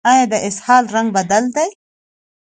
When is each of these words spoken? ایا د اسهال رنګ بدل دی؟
ایا 0.09 0.23
د 0.31 0.33
اسهال 0.47 0.83
رنګ 0.95 1.07
بدل 1.17 1.43
دی؟ 1.55 1.69